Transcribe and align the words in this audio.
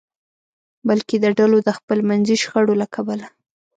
بلکې 0.87 1.15
د 1.19 1.25
ډلو 1.37 1.57
د 1.63 1.69
خپلمنځي 1.77 2.35
شخړو 2.43 2.73
له 2.81 2.87
کبله. 2.95 3.27